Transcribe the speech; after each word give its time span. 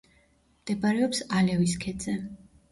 მდებარეობს 0.61 1.23
ალევის 1.43 1.79
ქედზე. 1.87 2.19